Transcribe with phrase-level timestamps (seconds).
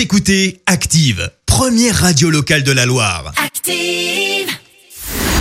[0.00, 3.34] Vous écoutez Active, première radio locale de la Loire.
[3.36, 4.48] Active.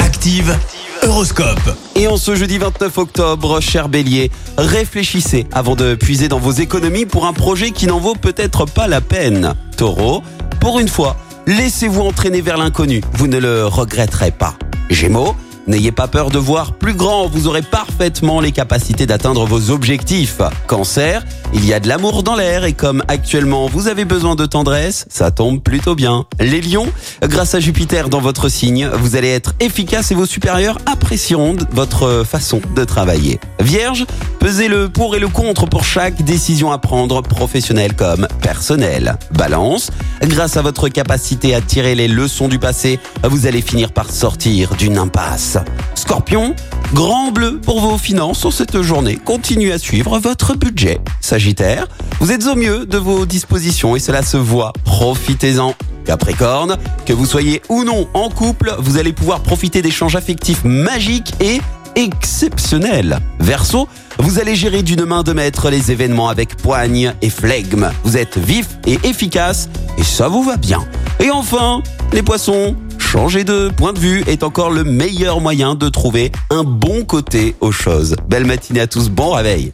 [0.01, 0.53] Active,
[1.01, 1.77] Horoscope.
[1.95, 7.05] Et en ce jeudi 29 octobre, cher bélier, réfléchissez avant de puiser dans vos économies
[7.05, 9.55] pour un projet qui n'en vaut peut-être pas la peine.
[9.77, 10.23] Taureau,
[10.59, 11.15] pour une fois,
[11.47, 14.55] laissez-vous entraîner vers l'inconnu, vous ne le regretterez pas.
[14.89, 15.37] Gémeaux,
[15.67, 20.41] N'ayez pas peur de voir plus grand, vous aurez parfaitement les capacités d'atteindre vos objectifs.
[20.67, 24.45] Cancer, il y a de l'amour dans l'air et comme actuellement vous avez besoin de
[24.45, 26.25] tendresse, ça tombe plutôt bien.
[26.39, 26.87] Les lions,
[27.23, 32.23] grâce à Jupiter dans votre signe, vous allez être efficace et vos supérieurs apprécieront votre
[32.27, 33.39] façon de travailler.
[33.59, 34.05] Vierge,
[34.39, 39.17] pesez le pour et le contre pour chaque décision à prendre, professionnelle comme personnelle.
[39.33, 39.91] Balance,
[40.23, 44.75] grâce à votre capacité à tirer les leçons du passé, vous allez finir par sortir
[44.75, 45.48] d'une impasse.
[45.95, 46.55] Scorpion,
[46.93, 49.17] grand bleu pour vos finances en cette journée.
[49.23, 50.99] Continuez à suivre votre budget.
[51.21, 51.87] Sagittaire,
[52.19, 54.73] vous êtes au mieux de vos dispositions et cela se voit.
[54.83, 55.73] Profitez-en.
[56.05, 61.33] Capricorne, que vous soyez ou non en couple, vous allez pouvoir profiter d'échanges affectifs magiques
[61.39, 61.61] et
[61.95, 63.19] exceptionnels.
[63.39, 67.91] Verseau, vous allez gérer d'une main de maître les événements avec poigne et flegme.
[68.03, 70.83] Vous êtes vif et efficace et ça vous va bien.
[71.19, 71.81] Et enfin,
[72.13, 72.75] les poissons,
[73.09, 77.55] changer de point de vue est encore le meilleur moyen de trouver un bon côté
[77.59, 78.15] aux choses.
[78.27, 79.71] Belle matinée à tous, bon réveil.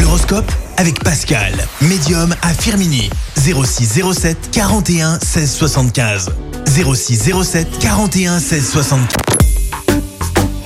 [0.00, 3.10] L'horoscope avec Pascal, médium à Firmini.
[3.34, 6.30] 06 07 41 16 75.
[6.66, 9.08] 06 07 41 16 75.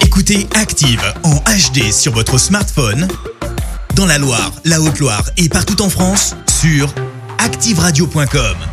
[0.03, 3.09] Écoutez Active en HD sur votre smartphone,
[3.95, 6.93] dans la Loire, la Haute-Loire et partout en France, sur
[7.39, 8.70] ActiveRadio.com.